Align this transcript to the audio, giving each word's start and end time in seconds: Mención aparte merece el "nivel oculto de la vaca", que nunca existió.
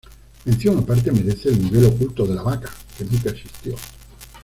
Mención 0.45 0.79
aparte 0.79 1.11
merece 1.11 1.49
el 1.49 1.61
"nivel 1.61 1.85
oculto 1.85 2.25
de 2.25 2.33
la 2.33 2.41
vaca", 2.41 2.71
que 2.97 3.03
nunca 3.05 3.29
existió. 3.29 3.75